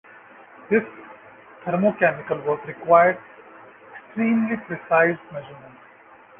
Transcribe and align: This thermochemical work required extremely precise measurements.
This 0.71 0.81
thermochemical 1.63 2.43
work 2.47 2.65
required 2.65 3.19
extremely 3.95 4.57
precise 4.65 5.19
measurements. 5.31 5.79